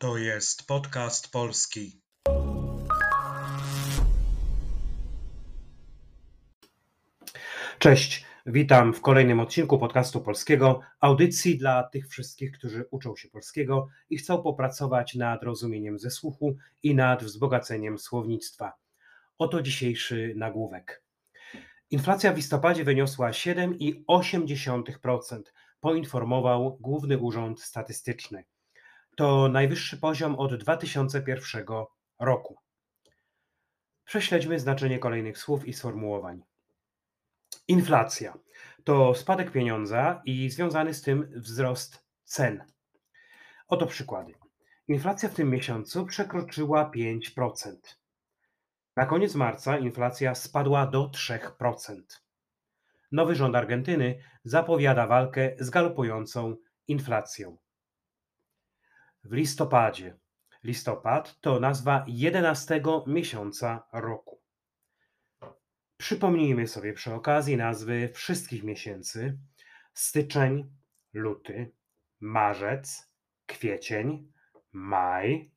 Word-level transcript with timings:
To 0.00 0.18
jest 0.18 0.66
podcast 0.66 1.32
polski. 1.32 2.00
Cześć, 7.78 8.26
witam 8.46 8.94
w 8.94 9.00
kolejnym 9.00 9.40
odcinku 9.40 9.78
podcastu 9.78 10.20
polskiego, 10.20 10.80
audycji 11.00 11.58
dla 11.58 11.82
tych 11.82 12.08
wszystkich, 12.08 12.52
którzy 12.52 12.84
uczą 12.90 13.16
się 13.16 13.28
polskiego 13.28 13.88
i 14.10 14.18
chcą 14.18 14.42
popracować 14.42 15.14
nad 15.14 15.42
rozumieniem 15.42 15.98
ze 15.98 16.10
słuchu 16.10 16.56
i 16.82 16.94
nad 16.94 17.24
wzbogaceniem 17.24 17.98
słownictwa. 17.98 18.72
Oto 19.38 19.62
dzisiejszy 19.62 20.32
nagłówek. 20.36 21.02
Inflacja 21.90 22.32
w 22.32 22.36
listopadzie 22.36 22.84
wyniosła 22.84 23.30
7,8%, 23.30 25.42
poinformował 25.80 26.78
Główny 26.80 27.18
Urząd 27.18 27.60
Statystyczny. 27.60 28.44
To 29.18 29.48
najwyższy 29.48 29.96
poziom 29.96 30.36
od 30.36 30.54
2001 30.54 31.64
roku. 32.20 32.56
Prześledźmy 34.04 34.60
znaczenie 34.60 34.98
kolejnych 34.98 35.38
słów 35.38 35.68
i 35.68 35.72
sformułowań. 35.72 36.42
Inflacja 37.68 38.38
to 38.84 39.14
spadek 39.14 39.52
pieniądza 39.52 40.22
i 40.24 40.50
związany 40.50 40.94
z 40.94 41.02
tym 41.02 41.32
wzrost 41.36 42.04
cen. 42.24 42.64
Oto 43.68 43.86
przykłady. 43.86 44.34
Inflacja 44.88 45.28
w 45.28 45.34
tym 45.34 45.50
miesiącu 45.50 46.06
przekroczyła 46.06 46.90
5%. 46.90 47.76
Na 48.96 49.06
koniec 49.06 49.34
marca 49.34 49.78
inflacja 49.78 50.34
spadła 50.34 50.86
do 50.86 51.08
3%. 51.08 52.00
Nowy 53.12 53.34
rząd 53.34 53.56
Argentyny 53.56 54.22
zapowiada 54.44 55.06
walkę 55.06 55.56
z 55.58 55.70
galopującą 55.70 56.56
inflacją. 56.88 57.58
W 59.28 59.32
listopadzie. 59.32 60.16
Listopad 60.64 61.40
to 61.40 61.60
nazwa 61.60 62.04
11 62.06 62.82
miesiąca 63.06 63.88
roku. 63.92 64.42
Przypomnijmy 65.96 66.66
sobie 66.66 66.92
przy 66.92 67.14
okazji 67.14 67.56
nazwy 67.56 68.08
wszystkich 68.14 68.64
miesięcy: 68.64 69.38
styczeń, 69.94 70.70
luty, 71.12 71.72
marzec, 72.20 73.12
kwiecień, 73.46 74.32
maj, 74.72 75.50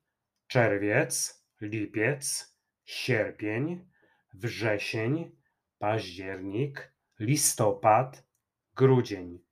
czerwiec, 0.48 1.44
lipiec, 1.62 2.56
sierpień, 2.86 3.90
wrzesień, 4.34 5.36
październik, 5.80 6.94
listopad, 7.20 8.28
grudzień. 8.76 9.51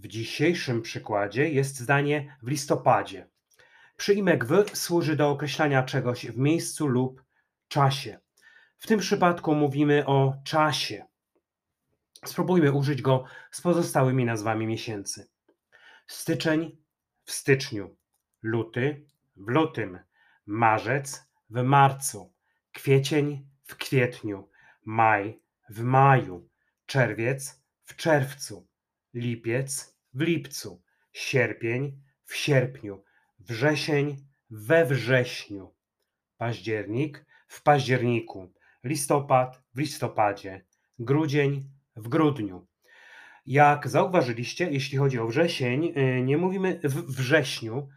W 0.00 0.06
dzisiejszym 0.06 0.82
przykładzie 0.82 1.50
jest 1.50 1.78
zdanie 1.80 2.36
w 2.42 2.48
listopadzie. 2.48 3.28
Przyimek 3.96 4.44
w 4.44 4.76
służy 4.76 5.16
do 5.16 5.30
określania 5.30 5.82
czegoś 5.82 6.26
w 6.26 6.38
miejscu 6.38 6.86
lub 6.86 7.24
czasie. 7.68 8.18
W 8.78 8.86
tym 8.86 9.00
przypadku 9.00 9.54
mówimy 9.54 10.06
o 10.06 10.34
czasie. 10.44 11.06
Spróbujmy 12.24 12.72
użyć 12.72 13.02
go 13.02 13.24
z 13.50 13.60
pozostałymi 13.60 14.24
nazwami 14.24 14.66
miesięcy. 14.66 15.28
Styczeń 16.06 16.78
w 17.24 17.32
styczniu, 17.32 17.96
luty 18.42 19.06
w 19.36 19.48
lutym, 19.48 19.98
marzec 20.46 21.22
w 21.50 21.62
marcu, 21.62 22.32
kwiecień 22.72 23.48
w 23.64 23.76
kwietniu, 23.76 24.48
maj 24.84 25.42
w 25.68 25.82
maju, 25.82 26.48
czerwiec 26.86 27.62
w 27.84 27.96
czerwcu, 27.96 28.69
lipiec 29.14 29.96
w 30.14 30.20
lipcu, 30.20 30.82
sierpień 31.12 32.02
w 32.24 32.36
sierpniu, 32.36 33.04
wrzesień 33.38 34.16
we 34.50 34.86
wrześniu, 34.86 35.74
październik 36.36 37.26
w 37.48 37.62
październiku, 37.62 38.52
listopad 38.84 39.62
w 39.74 39.78
listopadzie, 39.78 40.64
grudzień 40.98 41.70
w 41.96 42.08
grudniu. 42.08 42.66
Jak 43.46 43.88
zauważyliście, 43.88 44.70
jeśli 44.70 44.98
chodzi 44.98 45.18
o 45.18 45.26
wrzesień, 45.26 45.92
y, 45.96 46.22
nie 46.22 46.36
mówimy 46.36 46.80
w 46.84 47.16
wrześniu. 47.16 47.88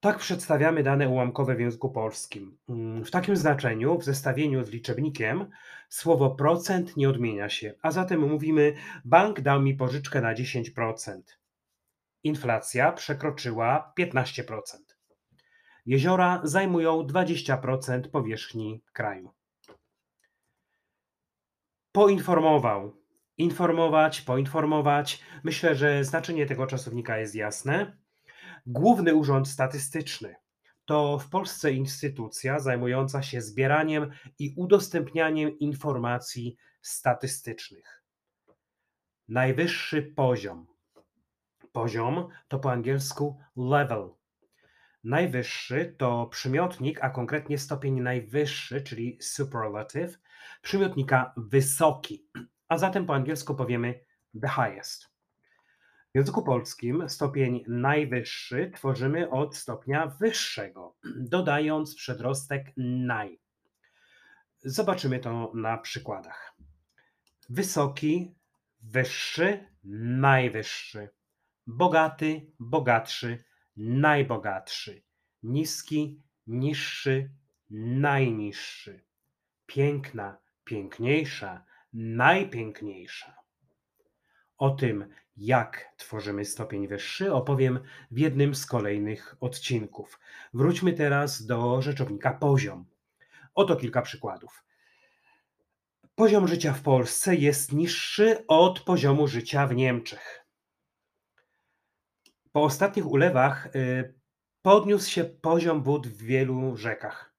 Tak 0.00 0.18
przedstawiamy 0.18 0.82
dane 0.82 1.08
ułamkowe 1.08 1.54
w 1.54 1.60
języku 1.60 1.90
polskim. 1.90 2.58
Mm, 2.68 3.04
w 3.04 3.10
takim 3.10 3.36
znaczeniu, 3.36 3.98
w 3.98 4.04
zestawieniu 4.04 4.64
z 4.64 4.70
liczebnikiem, 4.70 5.50
słowo 5.88 6.30
procent 6.30 6.96
nie 6.96 7.08
odmienia 7.08 7.48
się, 7.48 7.74
a 7.82 7.90
zatem 7.90 8.20
mówimy: 8.20 8.74
Bank 9.04 9.40
dał 9.40 9.62
mi 9.62 9.74
pożyczkę 9.74 10.20
na 10.20 10.34
10%. 10.34 11.22
Inflacja 12.22 12.92
przekroczyła 12.92 13.92
15%. 13.98 14.93
Jeziora 15.86 16.40
zajmują 16.44 17.02
20% 17.02 18.08
powierzchni 18.08 18.82
kraju. 18.92 19.30
Poinformował. 21.92 22.96
Informować, 23.38 24.20
poinformować. 24.20 25.20
Myślę, 25.44 25.74
że 25.74 26.04
znaczenie 26.04 26.46
tego 26.46 26.66
czasownika 26.66 27.18
jest 27.18 27.34
jasne. 27.34 27.96
Główny 28.66 29.14
Urząd 29.14 29.48
Statystyczny 29.48 30.34
to 30.84 31.18
w 31.18 31.28
Polsce 31.28 31.72
instytucja 31.72 32.60
zajmująca 32.60 33.22
się 33.22 33.42
zbieraniem 33.42 34.10
i 34.38 34.54
udostępnianiem 34.56 35.58
informacji 35.58 36.56
statystycznych. 36.82 38.02
Najwyższy 39.28 40.02
poziom. 40.02 40.66
Poziom 41.72 42.28
to 42.48 42.58
po 42.58 42.72
angielsku 42.72 43.38
level. 43.56 44.10
Najwyższy 45.04 45.94
to 45.98 46.26
przymiotnik, 46.26 47.04
a 47.04 47.10
konkretnie 47.10 47.58
stopień 47.58 48.00
najwyższy, 48.00 48.82
czyli 48.82 49.18
superlative, 49.20 50.18
przymiotnika 50.62 51.32
wysoki, 51.36 52.28
a 52.68 52.78
zatem 52.78 53.06
po 53.06 53.14
angielsku 53.14 53.54
powiemy 53.54 54.00
the 54.40 54.48
highest. 54.48 55.04
W 56.14 56.16
języku 56.16 56.42
polskim 56.42 57.08
stopień 57.08 57.64
najwyższy 57.68 58.70
tworzymy 58.74 59.30
od 59.30 59.56
stopnia 59.56 60.06
wyższego, 60.06 60.96
dodając 61.16 61.94
przedrostek 61.94 62.72
naj. 62.76 63.40
Zobaczymy 64.58 65.18
to 65.18 65.52
na 65.54 65.78
przykładach. 65.78 66.56
Wysoki, 67.48 68.34
wyższy, 68.82 69.66
najwyższy. 69.84 71.08
Bogaty, 71.66 72.52
bogatszy, 72.60 73.44
najbogatszy. 73.76 75.02
Niski, 75.42 76.22
niższy, 76.46 77.30
najniższy. 77.70 79.04
Piękna, 79.66 80.38
piękniejsza, 80.64 81.64
najpiękniejsza. 81.92 83.36
O 84.58 84.70
tym, 84.70 85.08
jak 85.36 85.94
tworzymy 85.96 86.44
stopień 86.44 86.88
wyższy, 86.88 87.32
opowiem 87.32 87.80
w 88.10 88.18
jednym 88.18 88.54
z 88.54 88.66
kolejnych 88.66 89.36
odcinków. 89.40 90.20
Wróćmy 90.54 90.92
teraz 90.92 91.46
do 91.46 91.82
rzeczownika 91.82 92.32
poziom. 92.32 92.86
Oto 93.54 93.76
kilka 93.76 94.02
przykładów. 94.02 94.64
Poziom 96.14 96.48
życia 96.48 96.72
w 96.72 96.82
Polsce 96.82 97.34
jest 97.34 97.72
niższy 97.72 98.46
od 98.46 98.80
poziomu 98.80 99.28
życia 99.28 99.66
w 99.66 99.74
Niemczech. 99.74 100.43
Po 102.54 102.64
ostatnich 102.64 103.06
ulewach 103.06 103.76
y, 103.76 104.14
podniósł 104.62 105.10
się 105.10 105.24
poziom 105.24 105.82
wód 105.82 106.06
w 106.06 106.22
wielu 106.22 106.76
rzekach. 106.76 107.34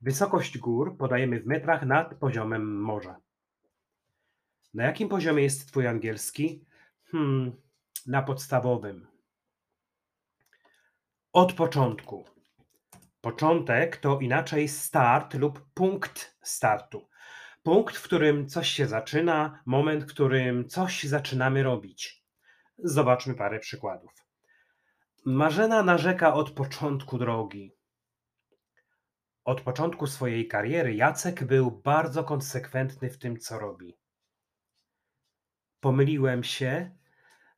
Wysokość 0.00 0.58
gór 0.58 0.96
podajemy 0.96 1.40
w 1.40 1.46
metrach 1.46 1.86
nad 1.86 2.14
poziomem 2.14 2.80
morza. 2.80 3.20
Na 4.74 4.84
jakim 4.84 5.08
poziomie 5.08 5.42
jest 5.42 5.68
Twój 5.68 5.86
angielski? 5.86 6.64
Hmm, 7.10 7.52
na 8.06 8.22
podstawowym. 8.22 9.06
Od 11.32 11.52
początku. 11.52 12.24
Początek 13.20 13.96
to 13.96 14.20
inaczej 14.20 14.68
start 14.68 15.34
lub 15.34 15.60
punkt 15.74 16.36
startu. 16.42 17.08
Punkt, 17.62 17.96
w 17.96 18.02
którym 18.02 18.48
coś 18.48 18.68
się 18.70 18.86
zaczyna, 18.86 19.62
moment, 19.66 20.04
w 20.04 20.06
którym 20.06 20.68
coś 20.68 21.04
zaczynamy 21.04 21.62
robić. 21.62 22.25
Zobaczmy 22.78 23.34
parę 23.34 23.58
przykładów. 23.58 24.12
Marzena 25.24 25.82
narzeka 25.82 26.34
od 26.34 26.50
początku 26.50 27.18
drogi. 27.18 27.72
Od 29.44 29.60
początku 29.60 30.06
swojej 30.06 30.48
kariery 30.48 30.94
Jacek 30.94 31.44
był 31.44 31.70
bardzo 31.70 32.24
konsekwentny 32.24 33.10
w 33.10 33.18
tym, 33.18 33.38
co 33.38 33.58
robi. 33.58 33.98
Pomyliłem 35.80 36.44
się, 36.44 36.96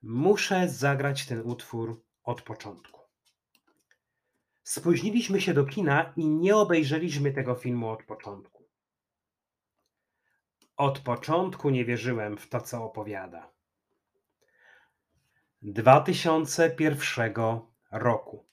muszę 0.02 0.68
zagrać 0.68 1.26
ten 1.26 1.40
utwór 1.40 2.04
od 2.22 2.42
początku. 2.42 3.00
Spóźniliśmy 4.62 5.40
się 5.40 5.54
do 5.54 5.64
kina 5.64 6.12
i 6.16 6.28
nie 6.28 6.56
obejrzeliśmy 6.56 7.32
tego 7.32 7.54
filmu 7.54 7.88
od 7.88 8.04
początku. 8.04 8.68
Od 10.76 10.98
początku 10.98 11.70
nie 11.70 11.84
wierzyłem 11.84 12.36
w 12.36 12.48
to, 12.48 12.60
co 12.60 12.84
opowiada. 12.84 13.57
2001 15.62 17.60
roku. 17.92 18.46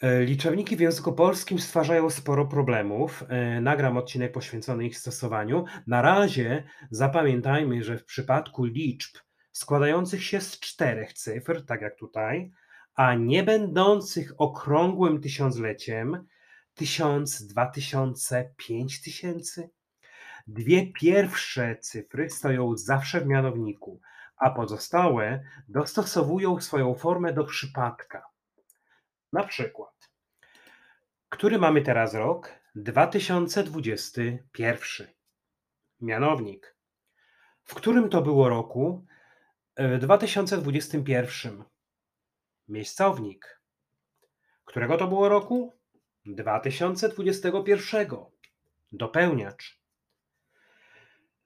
E, 0.00 0.24
Liczowniki 0.24 0.76
w 0.76 0.80
języku 0.80 1.12
polskim 1.12 1.58
stwarzają 1.58 2.10
sporo 2.10 2.46
problemów. 2.46 3.24
E, 3.28 3.60
Nagram 3.60 3.96
odcinek 3.96 4.32
poświęcony 4.32 4.86
ich 4.86 4.98
stosowaniu. 4.98 5.64
Na 5.86 6.02
razie 6.02 6.64
zapamiętajmy, 6.90 7.84
że 7.84 7.98
w 7.98 8.04
przypadku 8.04 8.64
liczb 8.64 9.16
składających 9.52 10.24
się 10.24 10.40
z 10.40 10.60
czterech 10.60 11.12
cyfr, 11.12 11.64
tak 11.66 11.82
jak 11.82 11.96
tutaj, 11.96 12.52
a 12.94 13.14
nie 13.14 13.42
będących 13.42 14.32
okrągłym 14.38 15.20
tysiącleciem, 15.20 16.26
tysiąc, 16.74 17.46
dwa 17.46 17.66
tysiące, 17.66 18.54
pięć 18.56 19.02
tysięcy, 19.02 19.70
dwie 20.46 20.92
pierwsze 20.92 21.76
cyfry 21.80 22.30
stoją 22.30 22.76
zawsze 22.76 23.20
w 23.20 23.26
mianowniku, 23.26 24.00
a 24.40 24.50
pozostałe 24.50 25.44
dostosowują 25.68 26.60
swoją 26.60 26.94
formę 26.94 27.32
do 27.32 27.44
przypadka. 27.44 28.26
Na 29.32 29.44
przykład, 29.44 30.10
który 31.28 31.58
mamy 31.58 31.82
teraz 31.82 32.14
rok? 32.14 32.48
2021. 32.74 35.06
Mianownik. 36.00 36.76
W 37.64 37.74
którym 37.74 38.08
to 38.08 38.22
było 38.22 38.48
roku? 38.48 39.06
W 39.78 39.98
2021. 39.98 41.64
Miejscownik. 42.68 43.60
Którego 44.64 44.96
to 44.96 45.06
było 45.06 45.28
roku? 45.28 45.78
2021. 46.26 48.08
Dopełniacz. 48.92 49.79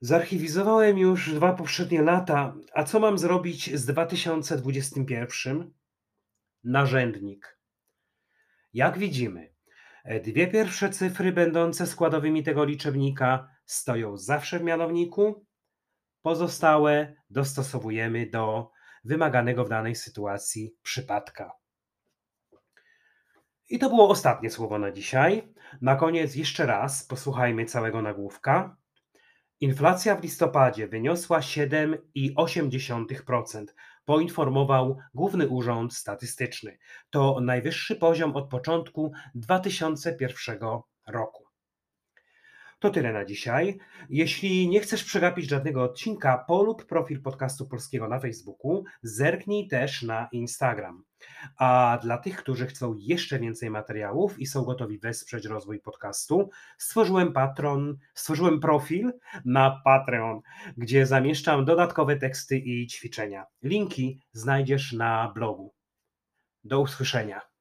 Zarchiwizowałem 0.01 0.97
już 0.97 1.33
dwa 1.33 1.53
poprzednie 1.53 2.01
lata, 2.01 2.55
a 2.73 2.83
co 2.83 2.99
mam 2.99 3.17
zrobić 3.17 3.75
z 3.75 3.85
2021? 3.85 5.73
Narzędnik. 6.63 7.59
Jak 8.73 8.97
widzimy, 8.97 9.53
dwie 10.23 10.47
pierwsze 10.47 10.89
cyfry 10.89 11.31
będące 11.31 11.87
składowymi 11.87 12.43
tego 12.43 12.65
liczebnika 12.65 13.49
stoją 13.65 14.17
zawsze 14.17 14.59
w 14.59 14.63
mianowniku, 14.63 15.45
pozostałe 16.21 17.15
dostosowujemy 17.29 18.29
do 18.29 18.71
wymaganego 19.03 19.65
w 19.65 19.69
danej 19.69 19.95
sytuacji 19.95 20.75
przypadka. 20.81 21.51
I 23.69 23.79
to 23.79 23.89
było 23.89 24.09
ostatnie 24.09 24.49
słowo 24.49 24.79
na 24.79 24.91
dzisiaj. 24.91 25.53
Na 25.81 25.95
koniec 25.95 26.35
jeszcze 26.35 26.65
raz 26.65 27.03
posłuchajmy 27.03 27.65
całego 27.65 28.01
nagłówka. 28.01 28.77
Inflacja 29.61 30.15
w 30.15 30.23
listopadzie 30.23 30.87
wyniosła 30.87 31.39
7,8%, 31.39 33.65
poinformował 34.05 34.97
Główny 35.13 35.47
Urząd 35.47 35.93
Statystyczny. 35.93 36.77
To 37.09 37.39
najwyższy 37.41 37.95
poziom 37.95 38.35
od 38.35 38.49
początku 38.49 39.11
2001 39.35 40.59
roku. 41.07 41.44
To 42.85 42.91
tyle 42.91 43.13
na 43.13 43.25
dzisiaj. 43.25 43.77
Jeśli 44.09 44.69
nie 44.69 44.79
chcesz 44.79 45.03
przegapić 45.03 45.49
żadnego 45.49 45.83
odcinka, 45.83 46.37
polub 46.37 46.85
profil 46.85 47.21
podcastu 47.21 47.67
polskiego 47.67 48.07
na 48.07 48.19
Facebooku, 48.19 48.83
zerknij 49.01 49.67
też 49.67 50.03
na 50.03 50.27
Instagram. 50.31 51.03
A 51.57 51.99
dla 52.01 52.17
tych, 52.17 52.37
którzy 52.37 52.67
chcą 52.67 52.95
jeszcze 52.99 53.39
więcej 53.39 53.69
materiałów 53.69 54.39
i 54.39 54.45
są 54.45 54.63
gotowi 54.63 54.99
wesprzeć 54.99 55.45
rozwój 55.45 55.79
podcastu, 55.79 56.49
stworzyłem 56.77 57.33
patron, 57.33 57.97
stworzyłem 58.13 58.59
profil 58.59 59.13
na 59.45 59.81
Patreon, 59.83 60.41
gdzie 60.77 61.05
zamieszczam 61.05 61.65
dodatkowe 61.65 62.15
teksty 62.15 62.57
i 62.57 62.87
ćwiczenia. 62.87 63.45
Linki 63.63 64.19
znajdziesz 64.33 64.93
na 64.93 65.31
blogu. 65.35 65.73
Do 66.63 66.79
usłyszenia. 66.79 67.54